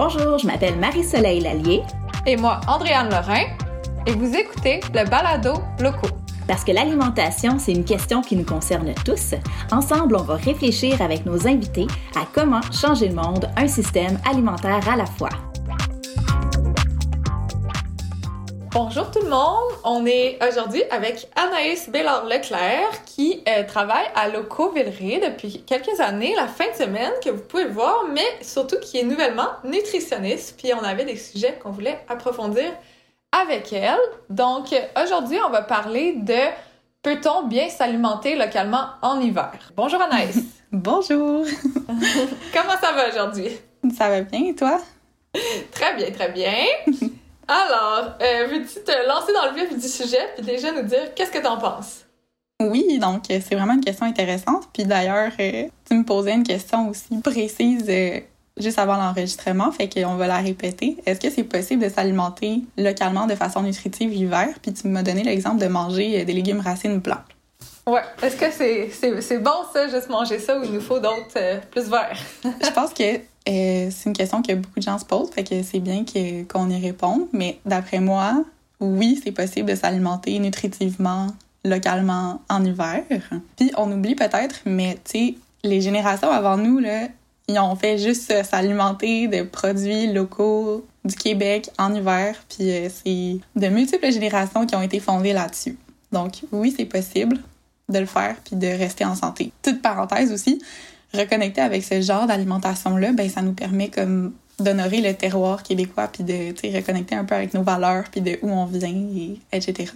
[0.00, 1.82] Bonjour, je m'appelle Marie-Soleil Lallier.
[2.24, 3.46] Et moi, Andréane Lorrain.
[4.06, 6.14] Et vous écoutez le balado locaux.
[6.46, 9.34] Parce que l'alimentation, c'est une question qui nous concerne tous.
[9.72, 14.88] Ensemble, on va réfléchir avec nos invités à comment changer le monde, un système alimentaire
[14.88, 15.30] à la fois.
[18.70, 24.70] Bonjour tout le monde, on est aujourd'hui avec Anaïs Bellard-Leclerc qui euh, travaille à Loco
[24.72, 28.98] Villeray depuis quelques années, la fin de semaine, que vous pouvez voir, mais surtout qui
[28.98, 30.56] est nouvellement nutritionniste.
[30.58, 32.70] Puis on avait des sujets qu'on voulait approfondir
[33.32, 33.98] avec elle.
[34.28, 34.66] Donc
[35.02, 36.38] aujourd'hui, on va parler de
[37.02, 39.58] peut-on bien s'alimenter localement en hiver?
[39.76, 40.42] Bonjour Anaïs.
[40.72, 41.46] Bonjour.
[42.52, 43.48] Comment ça va aujourd'hui?
[43.96, 44.78] Ça va bien et toi?
[45.72, 46.52] Très bien, très bien.
[47.48, 51.30] Alors, euh, veux-tu te lancer dans le vif du sujet puis déjà nous dire qu'est-ce
[51.30, 52.04] que tu en penses?
[52.60, 54.68] Oui, donc euh, c'est vraiment une question intéressante.
[54.74, 57.90] Puis d'ailleurs, euh, tu me posais une question aussi précise
[58.58, 60.98] juste avant l'enregistrement, fait qu'on va la répéter.
[61.06, 64.48] Est-ce que c'est possible de s'alimenter localement de façon nutritive l'hiver?
[64.60, 67.22] Puis tu m'as donné l'exemple de manger des légumes racines blancs.
[67.86, 68.02] Ouais.
[68.22, 72.18] Est-ce que c'est bon ça, juste manger ça, ou il nous faut d'autres plus verts?
[72.44, 75.80] Je pense que euh, c'est une question que beaucoup de gens se posent, fait c'est
[75.80, 76.04] bien
[76.48, 77.26] qu'on y réponde.
[77.32, 78.44] Mais d'après moi,
[78.80, 81.28] oui, c'est possible de s'alimenter nutritivement,
[81.64, 83.02] localement, en hiver.
[83.56, 86.80] Puis on oublie peut-être, mais tu sais, les générations avant nous,
[87.48, 92.36] ils ont fait juste s'alimenter de produits locaux du Québec en hiver.
[92.48, 95.78] Puis euh, c'est de multiples générations qui ont été fondées là-dessus.
[96.12, 97.38] Donc oui, c'est possible
[97.88, 99.52] de le faire puis de rester en santé.
[99.62, 100.60] Toute parenthèse aussi,
[101.14, 106.24] reconnecter avec ce genre d'alimentation-là, ben ça nous permet comme d'honorer le terroir québécois puis
[106.24, 109.92] de reconnecter un peu avec nos valeurs puis de où on vient et etc.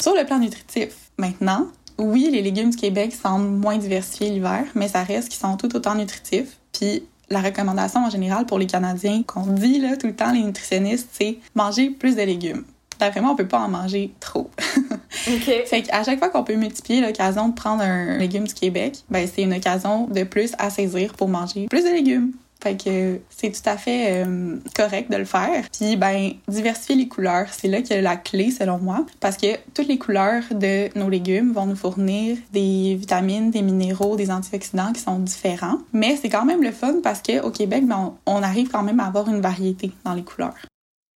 [0.00, 4.88] Sur le plan nutritif, maintenant, oui, les légumes du Québec semblent moins diversifiés l'hiver, mais
[4.88, 6.58] ça reste qu'ils sont tout autant nutritifs.
[6.72, 10.42] Puis la recommandation en général pour les Canadiens qu'on dit là tout le temps les
[10.42, 12.64] nutritionnistes, c'est manger plus de légumes
[12.98, 14.50] d'après moi, on peut pas en manger trop.
[15.28, 15.62] OK.
[15.66, 19.26] fait qu'à chaque fois qu'on peut multiplier l'occasion de prendre un légume du Québec, ben
[19.32, 22.32] c'est une occasion de plus à saisir pour manger plus de légumes.
[22.62, 25.64] Fait que c'est tout à fait euh, correct de le faire.
[25.78, 29.88] Puis ben diversifier les couleurs, c'est là que la clé selon moi parce que toutes
[29.88, 35.00] les couleurs de nos légumes vont nous fournir des vitamines, des minéraux, des antioxydants qui
[35.00, 38.68] sont différents, mais c'est quand même le fun parce que au Québec ben, on arrive
[38.68, 40.54] quand même à avoir une variété dans les couleurs.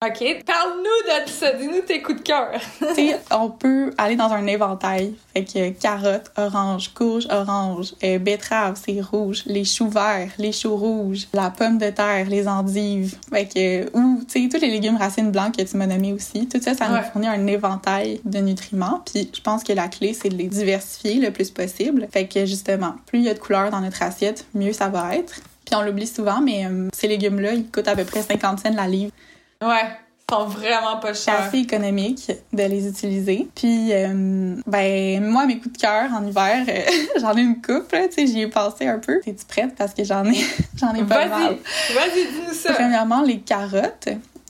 [0.01, 0.45] OK.
[0.47, 1.55] Parle-nous de ça.
[1.55, 2.53] Dis-nous tes coups de cœur.
[2.95, 5.15] tu on peut aller dans un éventail.
[5.35, 10.77] Fait que carottes, orange, courge, orange, euh, betterave, c'est rouge, les choux verts, les choux
[10.77, 13.17] rouges, la pomme de terre, les endives.
[13.29, 16.47] Fait que, ou, tu sais, tous les légumes racines blancs que tu m'as nommés aussi.
[16.47, 19.03] Tout ça, ça nous fournit un éventail de nutriments.
[19.05, 22.07] Puis je pense que la clé, c'est de les diversifier le plus possible.
[22.13, 25.17] Fait que, justement, plus il y a de couleurs dans notre assiette, mieux ça va
[25.17, 25.41] être.
[25.65, 28.73] Puis on l'oublie souvent, mais euh, ces légumes-là, ils coûtent à peu près 50 cents
[28.73, 29.11] la livre.
[29.63, 29.89] Ouais,
[30.31, 31.17] sont vraiment pas chers.
[31.17, 33.49] C'est assez économique de les utiliser.
[33.55, 36.81] Puis, euh, ben, moi, mes coups de cœur en hiver, euh,
[37.21, 39.21] j'en ai une coupe, tu sais, j'y ai passé un peu.
[39.27, 39.75] Es-tu prête?
[39.77, 40.45] Parce que j'en ai,
[40.77, 41.57] j'en ai pas mal.
[41.95, 42.75] Vas-y, dis-nous ça.
[42.75, 44.09] Premièrement, les carottes.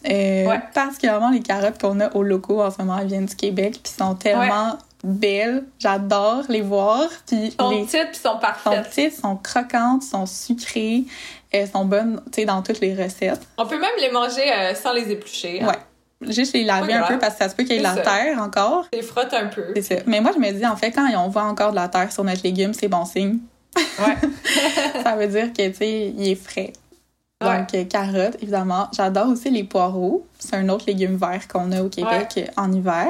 [0.09, 0.61] Euh, ouais.
[0.75, 3.93] Particulièrement les carottes qu'on a au locaux en ce moment, elles viennent du Québec, puis
[3.93, 5.65] sont tellement belles.
[5.79, 7.09] J'adore les voir.
[7.27, 8.73] Puis sont les petites, sont parfaites.
[8.73, 11.05] Sont petites, sont croquantes, sont sucrées.
[11.51, 13.41] Elles sont bonnes, tu sais, dans toutes les recettes.
[13.57, 15.63] On peut même les manger euh, sans les éplucher.
[15.63, 15.69] Hein?
[15.69, 16.31] Ouais.
[16.33, 17.97] Juste les laver un peu parce que ça se peut qu'il y ait de la
[17.97, 18.87] terre encore.
[18.93, 19.67] Les frotte un peu.
[19.77, 19.95] C'est ça.
[20.07, 22.25] Mais moi, je me dis, en fait, quand on voit encore de la terre sur
[22.25, 23.39] notre légume, c'est bon signe.
[23.77, 24.17] Ouais.
[25.03, 26.73] ça veut dire que, tu sais, il est frais.
[27.41, 28.89] Donc, euh, carottes, évidemment.
[28.97, 30.27] J'adore aussi les poireaux.
[30.41, 33.07] C'est un autre légume vert qu'on a au Québec en hiver.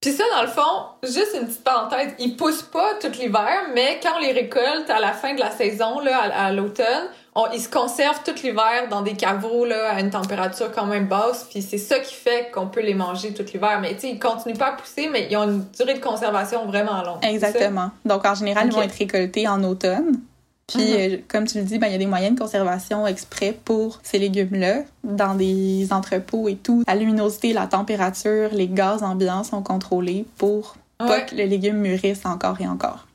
[0.00, 4.00] Puis ça, dans le fond, juste une petite parenthèse, ils poussent pas tout l'hiver, mais
[4.02, 7.06] quand on les récolte à la fin de la saison, là, à, l'automne,
[7.54, 11.46] ils se conservent tout l'hiver dans des caveaux là, à une température quand même basse.
[11.50, 13.78] Puis c'est ça qui fait qu'on peut les manger tout l'hiver.
[13.80, 16.66] Mais tu sais, ils continuent pas à pousser, mais ils ont une durée de conservation
[16.66, 17.24] vraiment longue.
[17.24, 17.90] Exactement.
[18.04, 20.20] Donc en général, ils vont être récoltés en automne.
[20.68, 21.14] Puis, mm-hmm.
[21.14, 23.98] euh, comme tu le dis, ben, il y a des moyens de conservation exprès pour
[24.02, 26.84] ces légumes-là, dans des entrepôts et tout.
[26.86, 32.24] La luminosité, la température, les gaz ambiants sont contrôlés pour pas que les légumes mûrissent
[32.24, 33.06] encore et encore.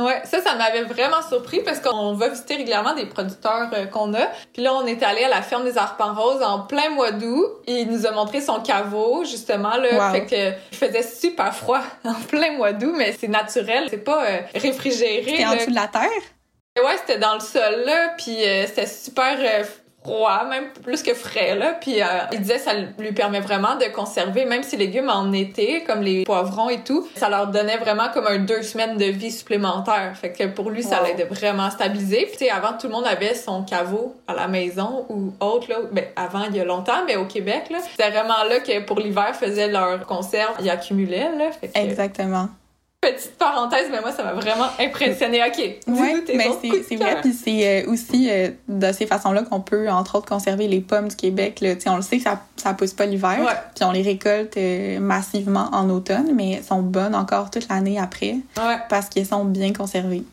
[0.00, 4.12] Ouais, ça, ça m'avait vraiment surpris parce qu'on va visiter régulièrement des producteurs euh, qu'on
[4.14, 4.26] a.
[4.52, 7.46] Puis là, on est allé à la ferme des Arpents Roses en plein mois d'août.
[7.68, 10.10] Il nous a montré son caveau, justement, là.
[10.10, 13.86] Fait que il faisait super froid en plein mois d'août, mais c'est naturel.
[13.88, 15.24] C'est pas euh, réfrigéré.
[15.26, 16.10] C'était en dessous de la terre?
[16.76, 19.62] Ouais, c'était dans le sol, là, puis euh, c'était super euh,
[20.04, 21.76] froid, même plus que frais, là.
[21.80, 25.32] Puis euh, il disait ça lui permet vraiment de conserver, même si les légumes en
[25.32, 29.06] été, comme les poivrons et tout, ça leur donnait vraiment comme un deux semaines de
[29.06, 30.16] vie supplémentaire.
[30.16, 32.26] Fait que pour lui, ça l'aidait vraiment à stabiliser.
[32.26, 35.70] Puis tu sais, avant, tout le monde avait son caveau à la maison ou autre,
[35.70, 35.76] là.
[35.90, 37.78] Ben, avant, il y a longtemps, mais au Québec, là.
[37.90, 40.54] C'était vraiment là que pour l'hiver, faisaient leur conserve.
[40.60, 41.50] Ils accumulaient, là.
[41.52, 41.78] Fait que...
[41.78, 42.48] Exactement
[43.12, 45.42] petite parenthèse, mais moi, ça m'a vraiment impressionné.
[45.42, 46.48] OK, oui, mais
[46.88, 47.20] c'est vrai.
[47.20, 51.08] Puis c'est euh, aussi euh, de ces façons-là qu'on peut, entre autres, conserver les pommes
[51.08, 51.60] du Québec.
[51.60, 51.74] Là.
[51.86, 53.38] on le sait que ça, ça pousse pas l'hiver.
[53.74, 57.98] Puis on les récolte euh, massivement en automne, mais elles sont bonnes encore toute l'année
[57.98, 58.36] après
[58.88, 60.24] parce qu'elles sont bien conservées.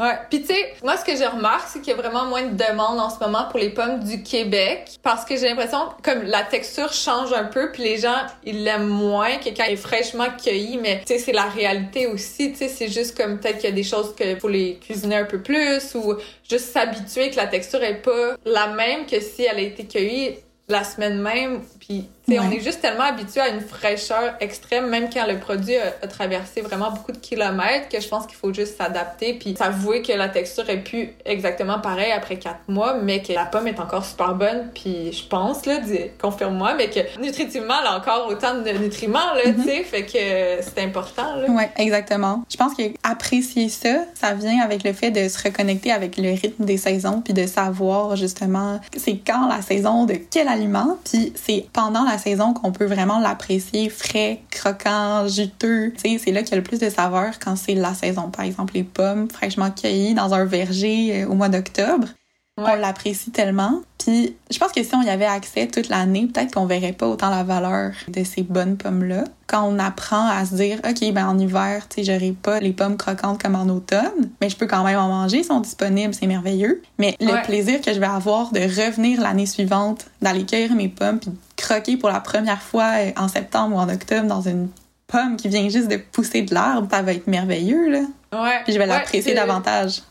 [0.00, 0.18] Ouais.
[0.28, 2.56] Puis tu sais, moi ce que je remarque, c'est qu'il y a vraiment moins de
[2.56, 6.42] demandes en ce moment pour les pommes du Québec parce que j'ai l'impression comme la
[6.42, 10.26] texture change un peu puis les gens ils l'aiment moins que quand elle est fraîchement
[10.42, 13.70] cueillie mais tu sais c'est la réalité aussi, tu sais c'est juste comme peut-être qu'il
[13.70, 16.14] y a des choses que faut les cuisiner un peu plus ou
[16.50, 20.38] juste s'habituer que la texture est pas la même que si elle a été cueillie
[20.66, 25.26] la semaine même puis on est juste tellement habitué à une fraîcheur extrême, même quand
[25.26, 29.34] le produit a, traversé vraiment beaucoup de kilomètres, que je pense qu'il faut juste s'adapter
[29.34, 33.44] puis s'avouer que la texture est plus exactement pareille après quatre mois, mais que la
[33.44, 34.70] pomme est encore super bonne.
[34.74, 35.78] Puis je pense, là,
[36.20, 39.84] confirme-moi, mais que nutritivement, elle a encore autant de nutriments, là, tu sais, mm-hmm.
[39.84, 41.50] fait que c'est important, là.
[41.50, 42.44] Ouais, exactement.
[42.50, 46.64] Je pense qu'apprécier ça, ça vient avec le fait de se reconnecter avec le rythme
[46.64, 51.66] des saisons puis de savoir justement c'est quand la saison de quel aliment, puis c'est
[51.72, 55.92] pendant la saison qu'on peut vraiment l'apprécier frais, croquant, juteux.
[55.96, 58.30] c'est là qu'il y a le plus de saveur quand c'est la saison.
[58.30, 62.08] Par exemple, les pommes fraîchement cueillies dans un verger euh, au mois d'octobre.
[62.56, 63.82] On l'apprécie tellement.
[63.98, 67.08] Puis je pense que si on y avait accès toute l'année, peut-être qu'on verrait pas
[67.08, 69.24] autant la valeur de ces bonnes pommes-là.
[69.48, 72.72] Quand on apprend à se dire, OK, ben en hiver, tu sais, j'aurai pas les
[72.72, 76.14] pommes croquantes comme en automne, mais je peux quand même en manger, ils sont disponibles,
[76.14, 76.80] c'est merveilleux.
[76.98, 81.18] Mais le plaisir que je vais avoir de revenir l'année suivante, d'aller cueillir mes pommes,
[81.18, 84.68] puis croquer pour la première fois euh, en septembre ou en octobre dans une
[85.06, 88.00] pomme qui vient juste de pousser de l'arbre, ça va être merveilleux, là.
[88.32, 88.60] Ouais.
[88.64, 90.02] Puis je vais l'apprécier davantage.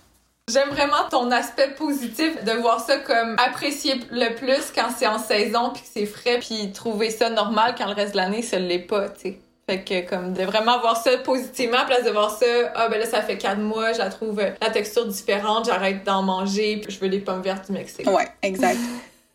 [0.51, 5.17] J'aime vraiment ton aspect positif de voir ça comme apprécier le plus quand c'est en
[5.17, 8.59] saison puis que c'est frais puis trouver ça normal quand le reste de l'année ça
[8.59, 9.39] l'est pas, tu sais.
[9.69, 12.45] Fait que comme de vraiment voir ça positivement à place de voir ça
[12.75, 16.23] ah ben là ça fait quatre mois, je la trouve la texture différente, j'arrête d'en
[16.23, 18.05] manger, je veux les pommes vertes du Mexique.
[18.05, 18.79] Ouais, exact.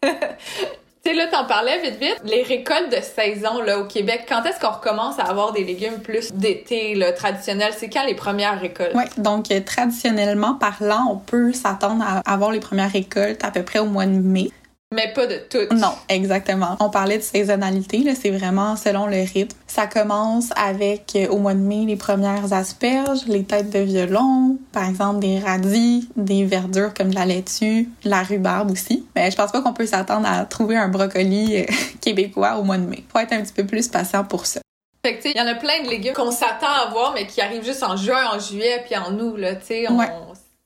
[1.05, 2.21] Tu sais, là, t'en parlais vite, vite.
[2.25, 6.01] Les récoltes de saison, là, au Québec, quand est-ce qu'on recommence à avoir des légumes
[6.01, 7.73] plus d'été, là, traditionnels?
[7.77, 8.93] C'est quand les premières récoltes?
[8.95, 13.63] Oui, donc, euh, traditionnellement parlant, on peut s'attendre à avoir les premières récoltes à peu
[13.63, 14.51] près au mois de mai.
[14.95, 15.71] Mais pas de toutes.
[15.73, 16.77] Non, exactement.
[16.81, 19.57] On parlait de saisonnalité, là, c'est vraiment selon le rythme.
[19.67, 24.57] Ça commence avec, euh, au mois de mai, les premières asperges, les têtes de violon,
[24.73, 29.05] par exemple des radis, des verdures comme la laitue, la rhubarbe aussi.
[29.15, 32.79] Mais je pense pas qu'on peut s'attendre à trouver un brocoli euh, québécois au mois
[32.79, 33.05] de mai.
[33.13, 34.61] Faut être un petit peu plus patient pour ça.
[35.05, 37.43] Fait que, il y en a plein de légumes qu'on s'attend à voir, mais qui
[37.43, 39.87] arrivent juste en juin, en juillet, puis en août, là, tu sais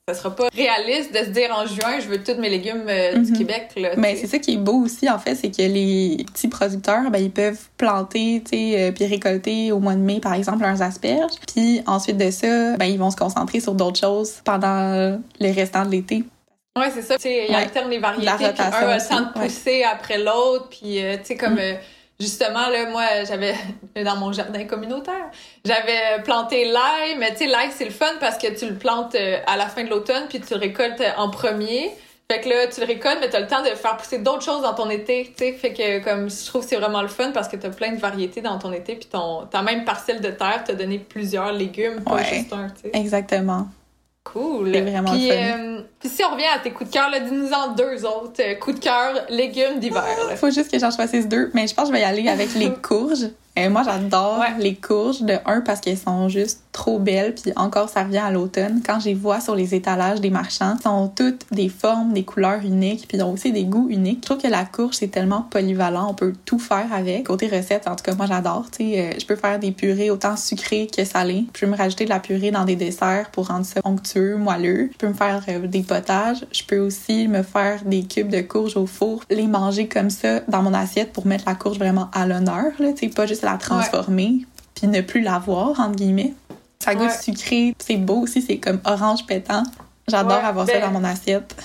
[0.09, 3.13] ça sera pas réaliste de se dire en juin, je veux tous mes légumes euh,
[3.13, 3.37] du mhm.
[3.37, 3.69] Québec.
[3.77, 7.09] Là, Mais c'est ça qui est beau aussi, en fait, c'est que les petits producteurs,
[7.09, 10.63] ben, ils peuvent planter, tu sais, euh, puis récolter au mois de mai, par exemple,
[10.63, 11.35] leurs asperges.
[11.47, 15.85] Puis ensuite de ça, ben, ils vont se concentrer sur d'autres choses pendant le restant
[15.85, 16.25] de l'été.
[16.77, 17.15] Ouais, c'est ça.
[17.15, 20.67] Tu sais, ils alternent les variétés, puis un a le temps de pousser après l'autre,
[20.69, 21.55] puis euh, tu sais, comme...
[21.55, 21.77] Mm
[22.23, 23.53] justement, là, moi, j'avais,
[24.03, 25.29] dans mon jardin communautaire,
[25.65, 29.15] j'avais planté l'ail, mais tu sais, l'ail, c'est le fun parce que tu le plantes
[29.15, 31.91] euh, à la fin de l'automne, puis tu le récoltes en premier.
[32.31, 34.61] Fait que là, tu le récoltes, mais t'as le temps de faire pousser d'autres choses
[34.61, 35.53] dans ton été, tu sais.
[35.53, 37.99] Fait que, comme, je trouve que c'est vraiment le fun parce que t'as plein de
[37.99, 42.01] variétés dans ton été, puis ton, ta même parcelle de terre t'a donné plusieurs légumes,
[42.01, 42.91] pas juste un, tu sais.
[42.93, 43.67] Exactement.
[44.23, 44.71] Cool.
[44.73, 48.05] C'est vraiment puis, euh, puis si on revient à tes coups de cœur, dis-nous-en deux
[48.05, 48.41] autres.
[48.41, 50.03] Euh, coups de cœur, légumes d'hiver.
[50.37, 51.51] Faut juste que j'en choisisse deux.
[51.53, 53.27] Mais je pense que je vais y aller avec les courges.
[53.57, 57.87] Euh, moi, j'adore les courges de un parce qu'elles sont juste trop belles, puis encore
[57.87, 58.81] ça revient à l'automne.
[58.83, 62.61] Quand je les vois sur les étalages des marchands, sont toutes des formes, des couleurs
[62.65, 64.19] uniques, puis ils ont aussi des goûts uniques.
[64.23, 67.25] Je trouve que la courge c'est tellement polyvalent, on peut tout faire avec.
[67.27, 68.65] Côté recette, en tout cas moi j'adore.
[68.71, 71.45] Tu sais, euh, je peux faire des purées autant sucrées que salées.
[71.53, 74.89] Je peux me rajouter de la purée dans des desserts pour rendre ça onctueux, moelleux.
[74.93, 76.43] Je peux me faire euh, des potages.
[76.51, 80.39] Je peux aussi me faire des cubes de courge au four, les manger comme ça
[80.47, 82.71] dans mon assiette pour mettre la courge vraiment à l'honneur.
[82.79, 84.45] Tu sais, pas juste la transformer
[84.75, 86.33] puis ne plus la voir entre guillemets.
[86.79, 87.75] Ça goûte sucré.
[87.79, 89.63] C'est beau aussi, c'est comme orange pétant.
[90.07, 91.55] J'adore avoir ça ben, dans mon assiette.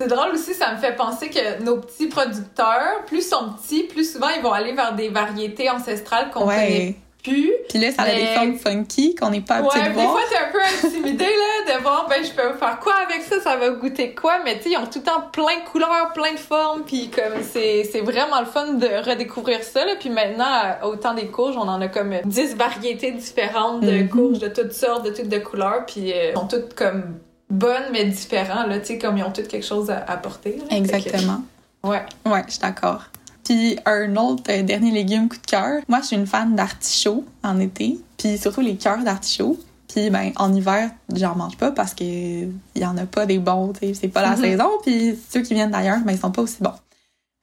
[0.00, 4.12] C'est drôle aussi, ça me fait penser que nos petits producteurs, plus sont petits, plus
[4.12, 7.52] souvent ils vont aller vers des variétés ancestrales qu'on connaît plus.
[7.68, 10.10] Puis là, ça a des formes funky qu'on n'est pas habitué Ouais, de des voir.
[10.12, 10.20] fois,
[10.64, 13.56] t'es un peu intimidé, là, de voir, ben, je peux faire quoi avec ça, ça
[13.56, 16.32] va goûter quoi, mais tu sais, ils ont tout le temps plein de couleurs, plein
[16.32, 20.44] de formes, puis comme, c'est, c'est vraiment le fun de redécouvrir ça, là, puis maintenant,
[20.46, 24.08] à- au temps des courges, on en a comme 10 variétés différentes de Mhm.
[24.08, 27.02] courges de toutes sortes, de toutes de couleurs, puis euh, elles sont toutes comme
[27.50, 30.56] bonnes, mais différentes, là, tu sais, comme ils ont toutes quelque chose à apporter.
[30.58, 30.64] là.
[30.68, 31.42] Fait que- Exactement.
[31.82, 32.02] Ouais.
[32.24, 33.02] Ouais, je suis d'accord.
[33.44, 35.82] Puis un autre euh, dernier légume coup de cœur.
[35.86, 39.58] Moi, je suis une fan d'artichauts en été, puis surtout les cœurs d'artichauts.
[39.94, 43.38] Puis ben en hiver, j'en mange pas parce que il y en a pas des
[43.38, 44.42] bons, c'est pas la Mhm.
[44.42, 46.72] saison, puis ceux qui viennent d'ailleurs, ben ils sont pas aussi bons.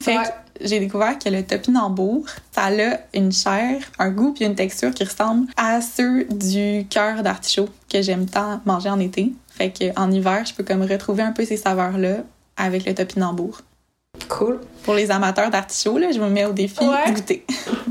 [0.04, 0.24] Fait Ouais.
[0.60, 4.92] que j'ai découvert que le topinambour, ça a une chair, un goût puis une texture
[4.92, 9.32] qui ressemble à ceux du cœur d'artichaut que j'aime tant manger en été.
[9.48, 12.18] Fait que en hiver, je peux comme retrouver un peu ces saveurs-là
[12.58, 13.62] avec le topinambour.
[14.28, 14.60] Cool.
[14.84, 17.10] Pour les amateurs d'artichaut, là, je me mets au défi Ouais.
[17.12, 17.46] de goûter.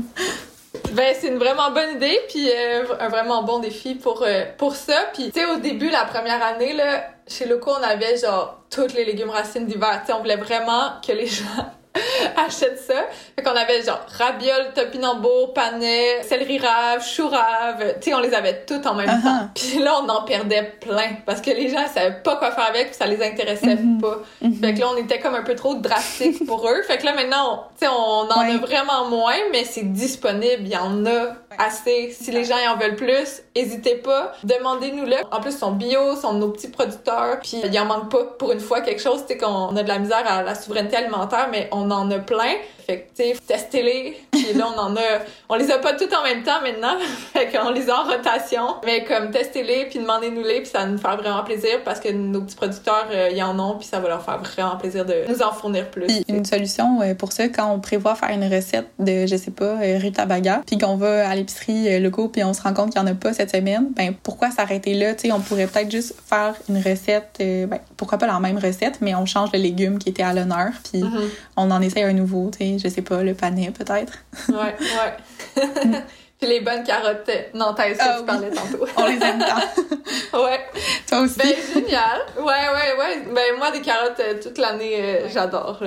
[1.01, 4.75] Ben, c'est une vraiment bonne idée, puis euh, un vraiment bon défi pour, euh, pour
[4.75, 4.93] ça.
[5.15, 8.93] Puis, tu sais, au début, la première année, là, chez Loco, on avait genre tous
[8.93, 9.99] les légumes racines d'hiver.
[10.01, 11.65] Tu sais, on voulait vraiment que les gens
[12.37, 13.05] achètent ça.
[13.35, 17.95] Fait qu'on avait genre rabiole, topinambour, panais, céleri rave, chou rave.
[18.01, 19.23] Tu sais, on les avait toutes en même Uh-huh.
[19.23, 19.49] temps.
[19.55, 22.87] Puis là, on en perdait plein parce que les gens savaient pas quoi faire avec,
[22.87, 23.99] puis ça les intéressait Mhm.
[24.01, 24.17] pas.
[24.61, 26.81] Fait que là, on était comme un peu trop drastique pour eux.
[26.83, 28.53] Fait que là, maintenant, on- tu sais, on en Ouais.
[28.53, 30.61] a vraiment moins, mais c'est disponible.
[30.63, 32.11] Il y en a assez.
[32.17, 34.31] Si les gens y en veulent plus, hésitez pas.
[34.43, 35.15] Demandez-nous-le.
[35.31, 37.39] En plus, ils sont bio, sont nos petits producteurs.
[37.41, 39.21] Puis, il en manque pas pour une fois quelque chose.
[39.27, 42.19] Tu sais, qu'on a de la misère à la souveraineté alimentaire, mais on en a
[42.25, 42.57] plein.
[42.85, 44.17] Fait que, tu sais, testez-les.
[44.31, 45.01] Puis là, on en a...
[45.49, 46.97] On les a pas toutes en même temps maintenant.
[47.33, 48.75] fait qu'on les a en rotation.
[48.85, 50.61] Mais comme, testez-les, puis demandez-nous-les.
[50.61, 53.57] Puis ça va nous faire vraiment plaisir parce que nos petits producteurs, euh, y en
[53.59, 53.77] ont.
[53.77, 56.05] Puis ça va leur faire vraiment plaisir de nous en fournir plus.
[56.07, 59.51] Puis une solution euh, pour ça, quand on prévoit faire une recette de, je sais
[59.51, 63.01] pas, euh, rutabaga, puis qu'on va à l'épicerie locaux, puis on se rend compte qu'il
[63.01, 65.13] y en a pas cette semaine, ben pourquoi s'arrêter là?
[65.13, 68.99] Tu sais, on pourrait peut-être juste faire une recette, ben pourquoi pas la même recette,
[69.01, 71.29] mais on change le légume qui était à l'honneur, puis Mhm.
[71.57, 74.13] on en essaye un nouveau, tu sais, je sais pas, le panais peut-être.
[74.49, 75.63] Ouais, ouais.
[76.39, 78.25] Puis les bonnes carottes nantaises que Ah tu oui.
[78.25, 78.85] parlais tantôt.
[78.97, 80.39] On les aime tant.
[80.43, 80.59] ouais.
[81.07, 81.37] Toi aussi.
[81.37, 82.19] Ben, génial.
[82.37, 83.23] Ouais, ouais, ouais.
[83.31, 85.83] Ben, moi, des carottes euh, toute l'année, euh, j'adore.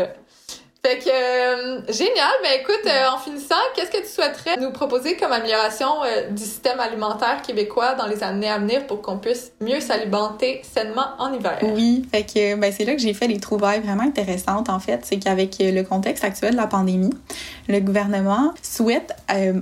[0.84, 2.34] Fait que, euh, génial.
[2.42, 6.42] Ben, écoute, euh, en finissant, qu'est-ce que tu souhaiterais nous proposer comme amélioration euh, du
[6.42, 11.32] système alimentaire québécois dans les années à venir pour qu'on puisse mieux s'alimenter sainement en
[11.32, 11.58] hiver?
[11.62, 15.00] Oui, fait que ben, c'est là que j'ai fait des trouvailles vraiment intéressantes en fait.
[15.04, 17.14] C'est qu'avec le contexte actuel de la pandémie,
[17.66, 19.14] le gouvernement souhaite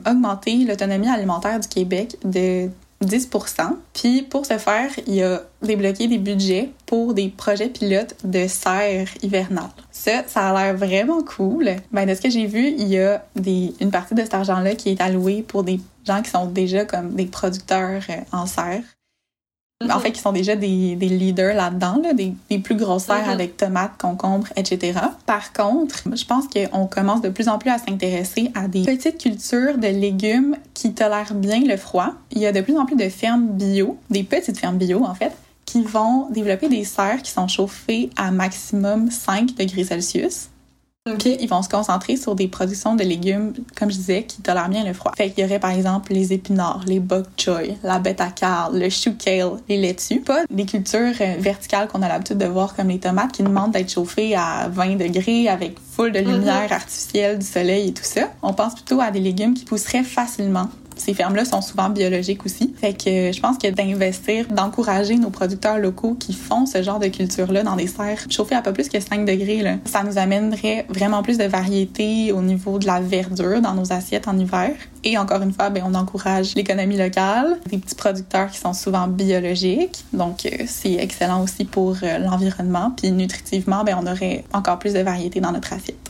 [0.04, 2.68] augmenter l'autonomie alimentaire du Québec de
[3.02, 8.46] 10% Puis pour ce faire, il a débloqué des budgets pour des projets pilotes de
[8.46, 9.70] serre hivernale.
[9.90, 11.70] Ça, ça a l'air vraiment cool.
[11.92, 14.74] Ben, de ce que j'ai vu, il y a des, une partie de cet argent-là
[14.74, 18.82] qui est allouée pour des gens qui sont déjà comme des producteurs euh, en serre.
[19.90, 23.24] En fait, qui sont déjà des, des leaders là-dedans, là, des, des plus grosses serres
[23.26, 23.30] Mhm.
[23.30, 24.92] avec tomates, concombres, etc.
[25.26, 29.18] Par contre, je pense qu'on commence de plus en plus à s'intéresser à des petites
[29.18, 32.12] cultures de légumes qui tolèrent bien le froid.
[32.30, 35.14] Il y a de plus en plus de fermes bio, des petites fermes bio en
[35.14, 35.32] fait,
[35.64, 40.48] qui vont développer des serres qui sont chauffées à maximum 5 degrés Celsius.
[41.18, 44.68] Puis ils vont se concentrer sur des productions de légumes, comme je disais, qui tolèrent
[44.68, 45.10] bien le froid.
[45.16, 49.14] Fait qu'il y aurait par exemple les épinards, les bok choy, la beta-car, le chou
[49.14, 50.20] kale, les laitues.
[50.20, 53.72] Pas des cultures euh, verticales qu'on a l'habitude de voir comme les tomates qui demandent
[53.72, 58.30] d'être chauffées à 20 degrés avec full de lumière artificielle, du soleil et tout ça.
[58.40, 60.68] On pense plutôt à des légumes qui pousseraient facilement
[61.02, 62.72] ces fermes-là sont souvent biologiques aussi.
[62.80, 67.00] Fait que euh, je pense que d'investir, d'encourager nos producteurs locaux qui font ce genre
[67.00, 70.86] de culture-là dans des serres chauffées à pas plus que 5 degrés, ça nous amènerait
[70.88, 74.70] vraiment plus de variété au niveau de la verdure dans nos assiettes en hiver.
[75.04, 79.08] Et encore une fois, ben, on encourage l'économie locale, des petits producteurs qui sont souvent
[79.08, 80.04] biologiques.
[80.12, 82.92] Donc, euh, c'est excellent aussi pour euh, l'environnement.
[82.96, 86.01] Puis nutritivement, ben, on aurait encore plus de variété dans notre assiette.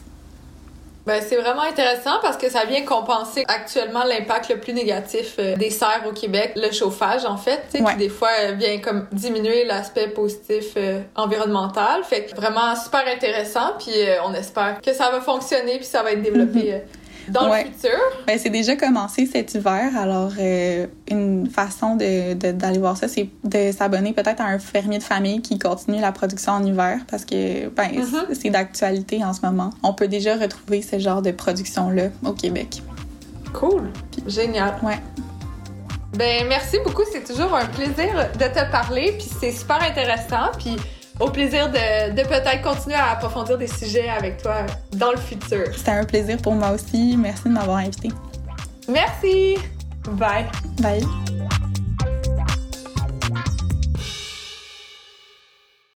[1.05, 5.57] Ben, c'est vraiment intéressant parce que ça vient compenser actuellement l'impact le plus négatif euh,
[5.57, 7.93] des serres au Québec, le chauffage en fait, tu sais, Ouais.
[7.93, 12.05] qui des fois euh, vient comme diminuer l'aspect positif euh, environnemental.
[12.05, 16.03] Fait que vraiment super intéressant, puis euh, on espère que ça va fonctionner puis ça
[16.05, 16.79] va être développé euh,
[17.29, 17.65] dans Ouais.
[17.65, 17.99] le futur?
[18.27, 23.09] Ben, c'est déjà commencé cet hiver, alors euh, une façon de, de- d'aller voir ça,
[23.09, 26.99] c'est de s'abonner peut-être à un fermier de famille qui continue la production en hiver
[27.11, 28.05] parce que ben, Mhm.
[28.29, 29.71] c'est- c'est d'actualité en ce moment.
[29.83, 32.83] On peut déjà retrouver ce genre de production-là au Québec.
[33.53, 33.91] Cool,
[34.27, 34.75] génial.
[34.83, 34.99] Ouais.
[36.15, 40.77] Ben merci beaucoup, c'est toujours un plaisir de te parler, puis c'est super intéressant, puis
[41.21, 45.67] au plaisir de, de peut-être continuer à approfondir des sujets avec toi dans le futur.
[45.77, 47.17] C'était un plaisir pour moi aussi.
[47.17, 48.09] Merci de m'avoir invité.
[48.89, 49.57] Merci!
[50.09, 50.47] Bye!
[50.81, 51.05] Bye!